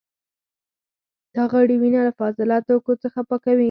دا 1.35 1.43
غړي 1.51 1.75
وینه 1.77 2.01
له 2.07 2.11
فاضله 2.19 2.57
توکو 2.67 2.93
څخه 3.03 3.19
پاکوي. 3.29 3.59